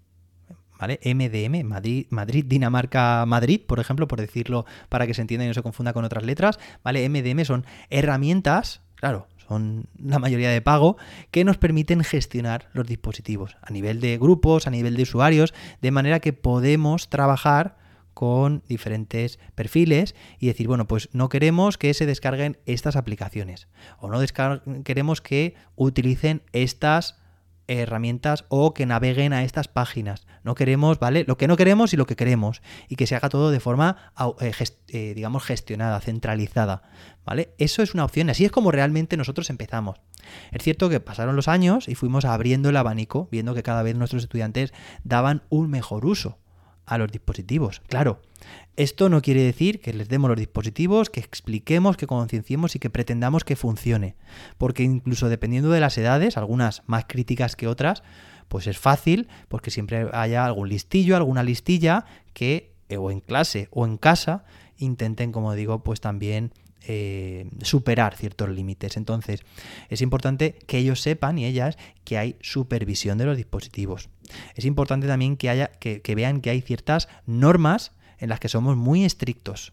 ¿vale? 0.79 1.01
MDM, 1.05 1.67
Madrid, 1.67 2.07
Madrid, 2.11 2.45
Dinamarca, 2.47 3.25
Madrid, 3.27 3.61
por 3.67 3.81
ejemplo, 3.81 4.07
por 4.07 4.21
decirlo 4.21 4.67
para 4.89 5.07
que 5.07 5.15
se 5.15 5.23
entienda 5.23 5.45
y 5.45 5.49
no 5.49 5.55
se 5.55 5.63
confunda 5.63 5.93
con 5.93 6.05
otras 6.05 6.25
letras, 6.25 6.59
¿vale? 6.85 7.09
MDM 7.09 7.45
son 7.45 7.65
herramientas, 7.89 8.83
claro, 8.97 9.27
son 9.49 9.87
la 9.99 10.19
mayoría 10.19 10.51
de 10.51 10.61
pago, 10.61 10.97
que 11.31 11.45
nos 11.45 11.57
permiten 11.57 12.05
gestionar 12.05 12.69
los 12.75 12.87
dispositivos 12.87 13.57
a 13.63 13.73
nivel 13.73 14.01
de 14.01 14.19
grupos, 14.19 14.67
a 14.67 14.71
nivel 14.71 14.97
de 14.97 15.05
usuarios, 15.05 15.55
de 15.81 15.91
manera 15.91 16.21
que 16.21 16.33
podemos 16.33 17.09
trabajar 17.09 17.82
con 18.15 18.63
diferentes 18.69 19.39
perfiles 19.55 20.15
y 20.39 20.47
decir, 20.47 20.69
bueno, 20.69 20.87
pues 20.87 21.09
no 21.13 21.29
queremos 21.29 21.79
que 21.79 21.95
se 21.95 22.07
descarguen 22.07 22.59
estas 22.67 22.97
aplicaciones 22.97 23.69
o 23.99 24.09
no 24.09 24.21
queremos 24.85 25.21
que 25.21 25.55
utilicen 25.77 26.43
estas 26.53 27.23
herramientas 27.69 28.45
o 28.49 28.75
que 28.75 28.87
naveguen 28.87 29.33
a 29.33 29.45
estas 29.45 29.69
páginas. 29.69 30.27
No 30.45 30.55
queremos, 30.55 30.99
¿vale? 30.99 31.25
Lo 31.27 31.37
que 31.37 31.49
no 31.49 31.57
queremos 31.57 31.93
y 31.93 31.97
lo 31.97 32.07
que 32.07 32.17
queremos. 32.17 32.63
Y 32.89 32.97
que 32.97 33.07
se 33.07 33.15
haga 33.15 33.29
todo 33.29 33.51
de 33.51 33.61
forma, 33.61 34.13
eh, 34.41 34.53
eh, 34.89 35.13
digamos, 35.15 35.45
gestionada, 35.45 36.01
centralizada, 36.01 36.83
¿vale? 37.25 37.55
Eso 37.59 37.83
es 37.83 37.95
una 37.95 38.05
opción. 38.05 38.31
Así 38.31 38.45
es 38.45 38.51
como 38.51 38.71
realmente 38.71 39.17
nosotros 39.17 39.51
empezamos. 39.51 40.01
Es 40.51 40.63
cierto 40.63 40.89
que 40.89 41.01
pasaron 41.01 41.37
los 41.37 41.49
años 41.49 41.89
y 41.89 41.95
fuimos 41.95 42.25
abriendo 42.25 42.69
el 42.69 42.77
abanico, 42.77 43.29
viendo 43.31 43.55
que 43.55 43.63
cada 43.63 43.83
vez 43.83 43.97
nuestros 43.97 44.25
estudiantes 44.25 44.73
daban 45.05 45.43
un 45.49 45.71
mejor 45.71 46.05
uso 46.05 46.39
a 46.87 46.99
los 46.99 47.11
dispositivos. 47.11 47.81
Claro, 47.89 48.21
esto 48.77 49.09
no 49.09 49.23
quiere 49.23 49.43
decir 49.43 49.81
que 49.81 49.93
les 49.93 50.09
demos 50.09 50.29
los 50.31 50.39
dispositivos, 50.39 51.11
que 51.11 51.21
expliquemos, 51.21 51.97
que 51.97 52.07
concienciemos 52.07 52.75
y 52.75 52.79
que 52.79 52.91
pretendamos 52.91 53.45
que 53.45 53.57
funcione. 53.57 54.17
Porque 54.59 54.83
incluso 54.83 55.29
dependiendo 55.29 55.71
de 55.71 55.81
las 55.81 55.97
edades, 55.99 56.37
algunas 56.37 56.83
más 56.87 57.05
críticas 57.07 57.57
que 57.57 57.69
otras, 57.69 58.03
pues 58.49 58.67
es 58.67 58.79
fácil, 58.79 59.29
porque 59.49 59.71
siempre 59.71 60.09
haya 60.13 60.45
algún 60.45 60.69
listillo, 60.69 61.17
alguna 61.17 61.43
listilla 61.43 62.05
que 62.33 62.73
eh, 62.89 62.97
o 62.97 63.11
en 63.11 63.21
clase 63.21 63.69
o 63.71 63.87
en 63.87 63.97
casa 63.97 64.45
intenten, 64.77 65.33
como 65.33 65.55
digo, 65.55 65.83
pues 65.83 66.01
también 66.01 66.53
eh, 66.87 67.49
superar 67.63 68.17
ciertos 68.17 68.49
límites. 68.49 68.97
Entonces, 68.97 69.43
es 69.89 70.03
importante 70.03 70.59
que 70.67 70.79
ellos 70.79 71.01
sepan 71.01 71.39
y 71.39 71.47
ellas 71.47 71.77
que 72.05 72.19
hay 72.19 72.37
supervisión 72.41 73.19
de 73.19 73.27
los 73.27 73.37
dispositivos. 73.37 74.09
Es 74.55 74.65
importante 74.65 75.07
también 75.07 75.37
que, 75.37 75.51
haya, 75.51 75.69
que, 75.69 76.15
vean 76.15 76.41
que 76.41 76.51
hay 76.51 76.61
ciertas 76.61 77.09
normas 77.27 77.93
en 78.19 78.29
las 78.29 78.41
que 78.41 78.49
somos 78.49 78.77
muy 78.77 79.05
estrictos, 79.05 79.73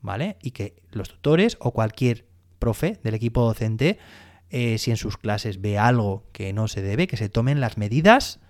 ¿vale? 0.00 0.36
Y 0.42 0.52
que 0.52 0.82
los 0.90 1.08
tutores 1.08 1.56
o 1.60 1.72
cualquier 1.72 2.26
profe 2.58 2.98
del 3.02 3.14
equipo 3.14 3.42
docente, 3.42 3.98
eh, 4.50 4.78
si 4.78 4.90
en 4.90 4.96
sus 4.96 5.16
clases 5.16 5.60
ve 5.60 5.78
algo 5.78 6.24
que 6.32 6.52
no 6.52 6.68
se 6.68 6.82
debe, 6.82 7.06
que 7.06 7.16
se 7.16 7.28
tomen 7.28 7.60
las 7.60 7.76
medidas 7.76 8.40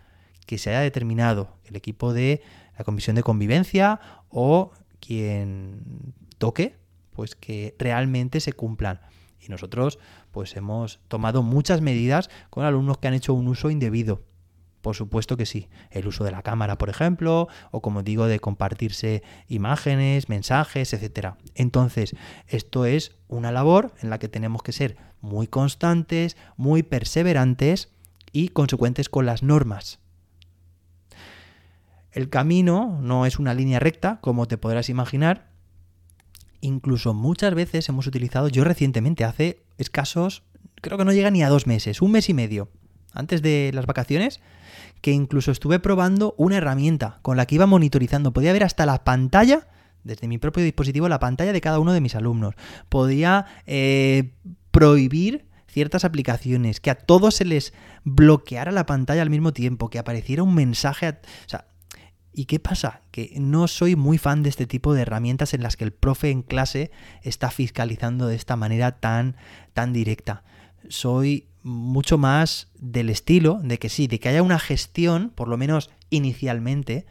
que 0.46 0.58
se 0.58 0.70
haya 0.70 0.80
determinado 0.80 1.58
el 1.64 1.76
equipo 1.76 2.12
de 2.12 2.40
la 2.78 2.84
comisión 2.84 3.16
de 3.16 3.22
convivencia 3.22 4.00
o 4.28 4.70
quien 5.00 6.14
toque 6.38 6.76
pues 7.16 7.34
que 7.34 7.74
realmente 7.78 8.40
se 8.40 8.52
cumplan. 8.52 9.00
Y 9.40 9.48
nosotros 9.48 9.98
pues 10.30 10.54
hemos 10.54 11.00
tomado 11.08 11.42
muchas 11.42 11.80
medidas 11.80 12.28
con 12.50 12.64
alumnos 12.64 12.98
que 12.98 13.08
han 13.08 13.14
hecho 13.14 13.32
un 13.32 13.48
uso 13.48 13.70
indebido. 13.70 14.22
Por 14.82 14.94
supuesto 14.94 15.36
que 15.36 15.46
sí. 15.46 15.68
El 15.90 16.06
uso 16.06 16.22
de 16.22 16.30
la 16.30 16.42
cámara, 16.42 16.78
por 16.78 16.90
ejemplo, 16.90 17.48
o 17.72 17.80
como 17.80 18.02
digo, 18.02 18.26
de 18.26 18.38
compartirse 18.38 19.22
imágenes, 19.48 20.28
mensajes, 20.28 20.92
etc. 20.92 21.34
Entonces, 21.54 22.14
esto 22.46 22.84
es 22.84 23.16
una 23.26 23.50
labor 23.50 23.94
en 24.02 24.10
la 24.10 24.18
que 24.18 24.28
tenemos 24.28 24.62
que 24.62 24.72
ser 24.72 24.96
muy 25.20 25.48
constantes, 25.48 26.36
muy 26.56 26.82
perseverantes 26.82 27.88
y 28.30 28.48
consecuentes 28.50 29.08
con 29.08 29.26
las 29.26 29.42
normas. 29.42 29.98
El 32.12 32.28
camino 32.28 32.98
no 33.00 33.26
es 33.26 33.38
una 33.38 33.54
línea 33.54 33.80
recta, 33.80 34.20
como 34.20 34.46
te 34.46 34.56
podrás 34.56 34.88
imaginar, 34.88 35.55
incluso 36.60 37.14
muchas 37.14 37.54
veces 37.54 37.88
hemos 37.88 38.06
utilizado, 38.06 38.48
yo 38.48 38.64
recientemente, 38.64 39.24
hace 39.24 39.62
escasos, 39.78 40.42
creo 40.80 40.98
que 40.98 41.04
no 41.04 41.12
llega 41.12 41.30
ni 41.30 41.42
a 41.42 41.48
dos 41.48 41.66
meses, 41.66 42.02
un 42.02 42.12
mes 42.12 42.28
y 42.28 42.34
medio, 42.34 42.68
antes 43.12 43.42
de 43.42 43.70
las 43.74 43.86
vacaciones, 43.86 44.40
que 45.00 45.12
incluso 45.12 45.50
estuve 45.50 45.78
probando 45.78 46.34
una 46.36 46.58
herramienta 46.58 47.18
con 47.22 47.36
la 47.36 47.46
que 47.46 47.54
iba 47.56 47.66
monitorizando. 47.66 48.32
Podía 48.32 48.52
ver 48.52 48.64
hasta 48.64 48.86
la 48.86 49.04
pantalla, 49.04 49.68
desde 50.04 50.28
mi 50.28 50.38
propio 50.38 50.62
dispositivo, 50.62 51.08
la 51.08 51.18
pantalla 51.18 51.52
de 51.52 51.60
cada 51.60 51.78
uno 51.78 51.92
de 51.92 52.00
mis 52.00 52.14
alumnos. 52.14 52.54
Podía 52.88 53.46
eh, 53.66 54.32
prohibir 54.70 55.46
ciertas 55.68 56.04
aplicaciones, 56.04 56.80
que 56.80 56.90
a 56.90 56.94
todos 56.94 57.34
se 57.34 57.44
les 57.44 57.74
bloqueara 58.04 58.72
la 58.72 58.86
pantalla 58.86 59.22
al 59.22 59.30
mismo 59.30 59.52
tiempo, 59.52 59.90
que 59.90 59.98
apareciera 59.98 60.42
un 60.42 60.54
mensaje. 60.54 61.08
o 61.08 61.48
sea, 61.48 61.66
¿Y 62.38 62.44
qué 62.44 62.60
pasa? 62.60 63.00
Que 63.12 63.32
no 63.40 63.66
soy 63.66 63.96
muy 63.96 64.18
fan 64.18 64.42
de 64.42 64.50
este 64.50 64.66
tipo 64.66 64.92
de 64.92 65.00
herramientas 65.00 65.54
en 65.54 65.62
las 65.62 65.78
que 65.78 65.84
el 65.84 65.92
profe 65.92 66.28
en 66.28 66.42
clase 66.42 66.90
está 67.22 67.50
fiscalizando 67.50 68.26
de 68.26 68.36
esta 68.36 68.56
manera 68.56 68.92
tan, 68.92 69.36
tan 69.72 69.94
directa. 69.94 70.44
Soy 70.90 71.46
mucho 71.62 72.18
más 72.18 72.68
del 72.78 73.08
estilo 73.08 73.58
de 73.62 73.78
que 73.78 73.88
sí, 73.88 74.06
de 74.06 74.20
que 74.20 74.28
haya 74.28 74.42
una 74.42 74.58
gestión, 74.58 75.30
por 75.34 75.48
lo 75.48 75.56
menos 75.56 75.88
inicialmente, 76.10 77.06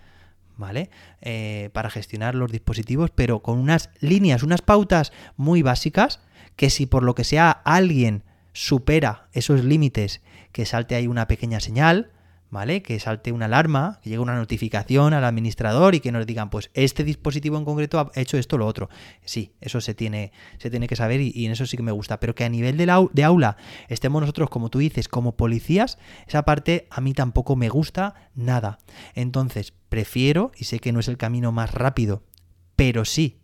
¿vale? 0.57 0.91
Eh, 1.21 1.71
para 1.73 1.89
gestionar 1.89 2.35
los 2.35 2.51
dispositivos, 2.51 3.09
pero 3.09 3.39
con 3.39 3.57
unas 3.57 3.89
líneas, 4.01 4.43
unas 4.43 4.61
pautas 4.61 5.11
muy 5.37 5.63
básicas, 5.63 6.19
que 6.55 6.69
si 6.69 6.85
por 6.85 7.01
lo 7.01 7.15
que 7.15 7.23
sea 7.23 7.49
alguien 7.49 8.21
supera 8.53 9.27
esos 9.33 9.63
límites, 9.63 10.21
que 10.51 10.67
salte 10.67 10.93
ahí 10.93 11.07
una 11.07 11.27
pequeña 11.27 11.59
señal, 11.59 12.11
¿vale? 12.55 12.81
Que 12.81 13.01
salte 13.01 13.33
una 13.33 13.45
alarma, 13.45 13.99
que 14.01 14.09
llegue 14.09 14.21
una 14.21 14.35
notificación 14.35 15.13
al 15.13 15.25
administrador 15.25 15.93
y 15.93 15.99
que 15.99 16.13
nos 16.13 16.25
digan, 16.25 16.49
pues 16.49 16.71
este 16.73 17.03
dispositivo 17.03 17.57
en 17.57 17.65
concreto 17.65 17.99
ha 17.99 18.09
hecho 18.19 18.37
esto 18.37 18.55
o 18.55 18.59
lo 18.59 18.65
otro. 18.65 18.89
Sí, 19.25 19.51
eso 19.59 19.81
se 19.81 19.93
tiene, 19.93 20.31
se 20.57 20.69
tiene 20.69 20.87
que 20.87 20.95
saber 20.95 21.19
y, 21.19 21.45
en 21.45 21.51
eso 21.51 21.65
sí 21.65 21.75
que 21.75 21.83
me 21.83 21.91
gusta. 21.91 22.21
Pero 22.21 22.33
que 22.33 22.45
a 22.45 22.49
nivel 22.49 22.77
de, 22.77 23.09
de 23.11 23.23
aula 23.25 23.57
estemos 23.89 24.21
nosotros, 24.21 24.49
como 24.49 24.69
tú 24.69 24.79
dices, 24.79 25.09
como 25.09 25.35
policías, 25.35 25.97
esa 26.27 26.45
parte 26.45 26.87
a 26.89 27.01
mí 27.01 27.13
tampoco 27.13 27.57
me 27.57 27.67
gusta 27.67 28.31
nada. 28.35 28.77
Entonces, 29.15 29.73
prefiero, 29.89 30.53
y 30.57 30.63
sé 30.63 30.79
que 30.79 30.93
no 30.93 31.01
es 31.01 31.09
el 31.09 31.17
camino 31.17 31.51
más 31.51 31.73
rápido, 31.73 32.23
pero 32.77 33.03
sí 33.03 33.41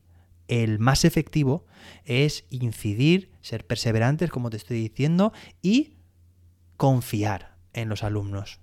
el 0.47 0.79
más 0.79 1.03
efectivo, 1.03 1.65
es 2.05 2.45
incidir, 2.49 3.29
ser 3.41 3.67
perseverantes, 3.67 4.29
como 4.29 4.49
te 4.49 4.57
estoy 4.57 4.77
diciendo, 4.77 5.33
y 5.61 5.95
confiar 6.77 7.57
en 7.73 7.89
los 7.89 8.03
alumnos 8.03 8.61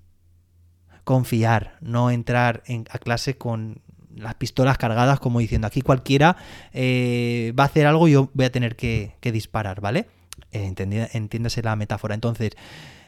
confiar, 1.08 1.78
no 1.80 2.10
entrar 2.10 2.62
en, 2.66 2.84
a 2.90 2.98
clase 2.98 3.38
con 3.38 3.80
las 4.14 4.34
pistolas 4.34 4.76
cargadas 4.76 5.18
como 5.18 5.38
diciendo 5.38 5.66
aquí 5.66 5.80
cualquiera 5.80 6.36
eh, 6.74 7.54
va 7.58 7.62
a 7.62 7.66
hacer 7.68 7.86
algo 7.86 8.08
y 8.08 8.12
yo 8.12 8.28
voy 8.34 8.44
a 8.44 8.52
tener 8.52 8.76
que, 8.76 9.14
disparar, 9.22 9.80
¿vale? 9.80 10.06
Eh, 10.52 10.74
entiéndase 11.14 11.62
la 11.62 11.76
metáfora. 11.76 12.14
Entonces, 12.14 12.50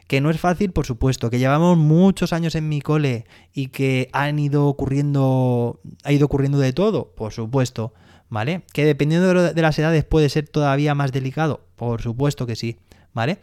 que 0.07 0.23
no 0.23 0.31
es 0.31 0.41
fácil, 0.41 0.73
por 0.73 0.87
supuesto, 0.87 1.29
que 1.29 1.39
llevamos 1.39 1.77
muchos 1.77 2.33
años 2.33 2.55
en 2.55 2.71
mi 2.71 2.81
cole 2.81 3.27
y 3.53 3.67
que 3.67 4.09
han 4.15 4.39
ido 4.39 4.67
ocurriendo, 4.67 5.83
ha 6.03 6.13
ido 6.13 6.25
ocurriendo 6.25 6.59
de 6.59 6.73
todo, 6.73 7.13
por 7.15 7.35
supuesto, 7.35 7.93
¿vale? 8.31 8.63
Que 8.73 8.87
dependiendo 8.87 9.53
de 9.53 9.63
las 9.63 9.79
edades 9.79 10.05
puede 10.05 10.31
ser 10.31 10.49
todavía 10.49 10.95
más 10.95 11.13
delicado, 11.13 11.67
por 11.77 12.01
supuesto 12.01 12.47
que 12.47 12.57
sí, 12.57 12.79
¿vale? 13.13 13.41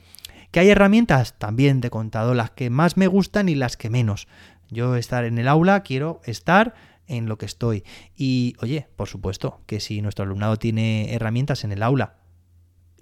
¿Que 0.52 0.62
hay 0.62 0.70
herramientas? 0.70 1.38
También 1.38 1.82
he 1.84 1.90
contado 1.90 2.34
las 2.34 2.52
que 2.52 2.70
más 2.70 2.98
me 2.98 3.08
gustan 3.08 3.50
y 3.50 3.56
las 3.56 3.78
que 3.78 3.90
menos. 3.90 4.28
Yo 4.70 4.96
estar 4.96 5.26
en 5.26 5.38
el 5.38 5.48
aula, 5.48 5.84
quiero 5.84 6.22
estar 6.26 6.74
en 7.08 7.28
lo 7.28 7.38
que 7.38 7.46
estoy. 7.46 7.84
Y 8.16 8.56
oye, 8.60 8.88
por 8.96 9.08
supuesto, 9.08 9.62
que 9.66 9.80
si 9.80 10.02
nuestro 10.02 10.24
alumnado 10.24 10.58
tiene 10.58 11.14
herramientas 11.14 11.64
en 11.64 11.72
el 11.72 11.84
aula, 11.84 12.18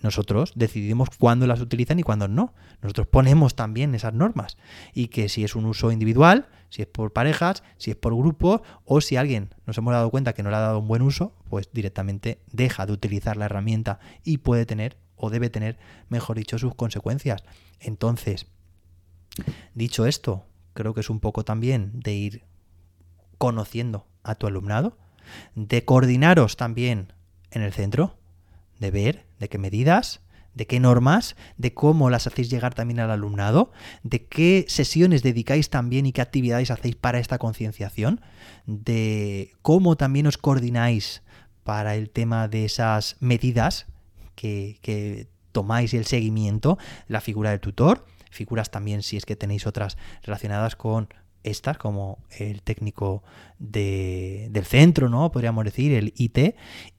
nosotros 0.01 0.51
decidimos 0.55 1.09
cuándo 1.17 1.47
las 1.47 1.61
utilizan 1.61 1.99
y 1.99 2.03
cuándo 2.03 2.27
no. 2.27 2.53
Nosotros 2.81 3.07
ponemos 3.07 3.55
también 3.55 3.95
esas 3.95 4.13
normas. 4.13 4.57
Y 4.93 5.07
que 5.07 5.29
si 5.29 5.43
es 5.43 5.55
un 5.55 5.65
uso 5.65 5.91
individual, 5.91 6.47
si 6.69 6.83
es 6.83 6.87
por 6.87 7.13
parejas, 7.13 7.63
si 7.77 7.91
es 7.91 7.97
por 7.97 8.15
grupos, 8.15 8.61
o 8.83 9.01
si 9.01 9.15
alguien 9.15 9.55
nos 9.65 9.77
hemos 9.77 9.93
dado 9.93 10.11
cuenta 10.11 10.33
que 10.33 10.43
no 10.43 10.49
le 10.49 10.57
ha 10.57 10.59
dado 10.59 10.79
un 10.79 10.87
buen 10.87 11.01
uso, 11.01 11.33
pues 11.49 11.69
directamente 11.73 12.39
deja 12.51 12.85
de 12.85 12.93
utilizar 12.93 13.37
la 13.37 13.45
herramienta 13.45 13.99
y 14.23 14.39
puede 14.39 14.65
tener 14.65 14.97
debe 15.29 15.49
tener, 15.49 15.77
mejor 16.09 16.37
dicho, 16.37 16.57
sus 16.57 16.75
consecuencias. 16.75 17.43
Entonces, 17.79 18.47
dicho 19.73 20.05
esto, 20.05 20.45
creo 20.73 20.93
que 20.93 21.01
es 21.01 21.09
un 21.09 21.19
poco 21.19 21.43
también 21.43 21.91
de 21.99 22.13
ir 22.13 22.43
conociendo 23.37 24.07
a 24.23 24.35
tu 24.35 24.47
alumnado, 24.47 24.97
de 25.55 25.85
coordinaros 25.85 26.57
también 26.57 27.13
en 27.51 27.61
el 27.61 27.73
centro, 27.73 28.17
de 28.79 28.91
ver 28.91 29.25
de 29.39 29.49
qué 29.49 29.57
medidas, 29.57 30.21
de 30.53 30.67
qué 30.67 30.79
normas, 30.79 31.35
de 31.57 31.73
cómo 31.73 32.09
las 32.09 32.27
hacéis 32.27 32.49
llegar 32.49 32.73
también 32.73 32.99
al 32.99 33.11
alumnado, 33.11 33.71
de 34.03 34.25
qué 34.25 34.65
sesiones 34.67 35.21
dedicáis 35.21 35.69
también 35.69 36.05
y 36.05 36.13
qué 36.13 36.21
actividades 36.21 36.71
hacéis 36.71 36.95
para 36.95 37.19
esta 37.19 37.37
concienciación, 37.37 38.21
de 38.65 39.51
cómo 39.61 39.97
también 39.97 40.27
os 40.27 40.37
coordináis 40.37 41.21
para 41.63 41.95
el 41.95 42.09
tema 42.09 42.47
de 42.47 42.65
esas 42.65 43.17
medidas 43.19 43.87
que, 44.35 45.27
tomáis 45.51 45.93
el 45.93 46.05
seguimiento, 46.05 46.77
la 47.07 47.21
figura 47.21 47.51
del 47.51 47.61
tutor, 47.61 48.05
figuras 48.29 48.71
también 48.71 49.03
si 49.03 49.15
es 49.15 49.25
que 49.25 49.37
tenéis 49.37 49.65
otras 49.65 49.97
relacionadas 50.21 50.75
con 50.75 51.07
estas, 51.43 51.77
como 51.77 52.19
el 52.37 52.61
técnico 52.61 53.23
del 53.57 54.65
centro, 54.65 55.07
¿no? 55.07 55.31
Podríamos 55.31 55.63
decir, 55.63 55.93
el 55.93 56.13
IT, 56.17 56.55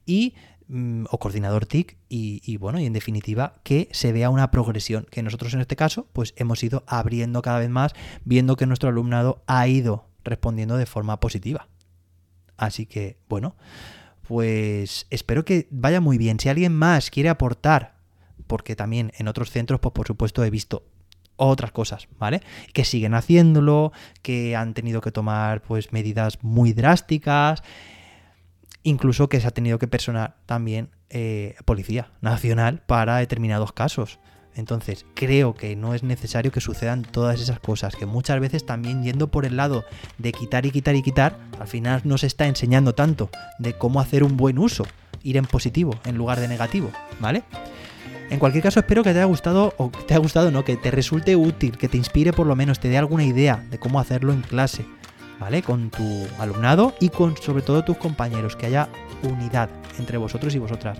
y 0.07 0.33
mm, 0.67 1.05
o 1.11 1.19
coordinador 1.19 1.67
TIC 1.67 1.97
y, 2.09 2.57
bueno, 2.57 2.79
y 2.79 2.85
en 2.85 2.93
definitiva 2.93 3.53
que 3.63 3.89
se 3.91 4.11
vea 4.11 4.31
una 4.31 4.49
progresión, 4.49 5.05
que 5.11 5.21
nosotros 5.21 5.53
en 5.53 5.61
este 5.61 5.75
caso 5.75 6.07
pues 6.13 6.33
hemos 6.37 6.63
ido 6.63 6.83
abriendo 6.87 7.43
cada 7.43 7.59
vez 7.59 7.69
más, 7.69 7.93
viendo 8.25 8.55
que 8.55 8.65
nuestro 8.65 8.89
alumnado 8.89 9.43
ha 9.45 9.67
ido 9.67 10.07
respondiendo 10.23 10.77
de 10.77 10.87
forma 10.87 11.19
positiva. 11.19 11.67
Así 12.57 12.87
que 12.87 13.19
bueno, 13.29 13.55
pues 14.27 15.07
espero 15.09 15.45
que 15.45 15.67
vaya 15.71 16.01
muy 16.01 16.17
bien. 16.17 16.39
Si 16.39 16.49
alguien 16.49 16.75
más 16.75 17.09
quiere 17.09 17.29
aportar, 17.29 17.95
porque 18.45 18.75
también 18.75 19.11
en 19.17 19.27
otros 19.27 19.51
centros 19.51 19.79
pues 19.79 19.93
por 19.93 20.07
supuesto 20.07 20.43
he 20.43 20.49
visto 20.49 20.83
otras 21.37 21.71
cosas, 21.71 22.07
¿vale? 22.17 22.41
Que 22.73 22.83
siguen 22.83 23.13
haciéndolo, 23.13 23.93
que 24.21 24.55
han 24.55 24.73
tenido 24.73 25.01
que 25.01 25.11
tomar 25.11 25.61
pues 25.61 25.93
medidas 25.93 26.43
muy 26.43 26.73
drásticas, 26.73 27.63
incluso 28.83 29.29
que 29.29 29.39
se 29.39 29.47
ha 29.47 29.51
tenido 29.51 29.79
que 29.79 29.87
personar 29.87 30.37
también 30.45 30.89
eh, 31.09 31.55
policía 31.63 32.11
nacional 32.21 32.83
para 32.85 33.17
determinados 33.17 33.71
casos. 33.71 34.19
Entonces, 34.57 35.05
creo 35.13 35.53
que 35.53 35.75
no 35.75 35.93
es 35.93 36.01
necesario 36.01 36.51
que 36.51 36.61
sucedan 36.61 37.03
todas 37.03 37.39
esas 37.39 37.59
cosas, 37.59 37.95
que 37.95 38.07
muchas 38.07 38.39
veces 38.39 38.65
también 38.65 39.03
yendo 39.03 39.27
por 39.27 39.45
el 39.45 39.55
lado 39.55 39.85
de 40.17 40.31
quitar 40.31 40.65
y 40.65 40.71
quitar 40.71 40.95
y 40.95 41.03
quitar, 41.03 41.37
al 41.59 41.67
final 41.67 42.01
no 42.03 42.17
se 42.17 42.25
está 42.25 42.47
enseñando 42.47 42.95
tanto 42.95 43.29
de 43.59 43.73
cómo 43.77 44.01
hacer 44.01 44.23
un 44.23 44.35
buen 44.35 44.57
uso, 44.57 44.85
ir 45.21 45.37
en 45.37 45.45
positivo 45.45 45.93
en 46.05 46.17
lugar 46.17 46.39
de 46.39 46.47
negativo, 46.47 46.89
¿vale? 47.19 47.43
En 48.31 48.39
cualquier 48.39 48.63
caso, 48.63 48.79
espero 48.79 49.03
que 49.03 49.11
te 49.13 49.19
haya 49.19 49.25
gustado, 49.25 49.75
o 49.77 49.91
que 49.91 50.01
te 50.01 50.15
haya 50.15 50.21
gustado, 50.21 50.49
no, 50.49 50.65
que 50.65 50.75
te 50.75 50.89
resulte 50.89 51.35
útil, 51.35 51.77
que 51.77 51.87
te 51.87 51.97
inspire 51.97 52.33
por 52.33 52.47
lo 52.47 52.55
menos, 52.55 52.79
te 52.79 52.89
dé 52.89 52.97
alguna 52.97 53.23
idea 53.23 53.63
de 53.69 53.77
cómo 53.77 53.99
hacerlo 53.99 54.33
en 54.33 54.41
clase, 54.41 54.85
¿vale? 55.39 55.61
Con 55.61 55.91
tu 55.91 56.27
alumnado 56.39 56.95
y 56.99 57.09
con 57.09 57.37
sobre 57.37 57.61
todo 57.61 57.83
tus 57.83 57.97
compañeros, 57.97 58.55
que 58.55 58.65
haya 58.65 58.89
unidad 59.21 59.69
entre 59.99 60.17
vosotros 60.17 60.55
y 60.55 60.59
vosotras. 60.59 60.99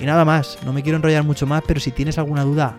Y 0.00 0.06
nada 0.06 0.24
más, 0.24 0.58
no 0.64 0.72
me 0.72 0.82
quiero 0.82 0.96
enrollar 0.96 1.24
mucho 1.24 1.46
más, 1.46 1.62
pero 1.66 1.78
si 1.78 1.90
tienes 1.90 2.18
alguna 2.18 2.42
duda 2.42 2.76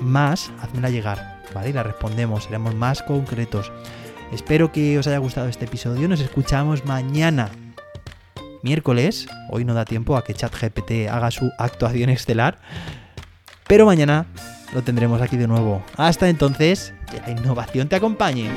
más, 0.00 0.50
házmela 0.62 0.88
llegar, 0.88 1.42
¿vale? 1.52 1.70
Y 1.70 1.72
la 1.72 1.82
respondemos, 1.82 2.44
seremos 2.44 2.74
más 2.74 3.02
concretos. 3.02 3.72
Espero 4.32 4.70
que 4.70 4.98
os 4.98 5.06
haya 5.06 5.18
gustado 5.18 5.48
este 5.48 5.64
episodio, 5.64 6.08
nos 6.08 6.20
escuchamos 6.20 6.84
mañana 6.84 7.50
miércoles. 8.62 9.26
Hoy 9.48 9.64
no 9.64 9.74
da 9.74 9.84
tiempo 9.84 10.16
a 10.16 10.24
que 10.24 10.34
ChatGPT 10.34 11.08
haga 11.10 11.30
su 11.30 11.50
actuación 11.58 12.10
estelar. 12.10 12.58
Pero 13.66 13.86
mañana 13.86 14.26
lo 14.74 14.82
tendremos 14.82 15.20
aquí 15.20 15.36
de 15.36 15.48
nuevo. 15.48 15.82
Hasta 15.96 16.28
entonces, 16.28 16.94
que 17.10 17.20
la 17.20 17.30
innovación 17.30 17.88
te 17.88 17.96
acompañe. 17.96 18.50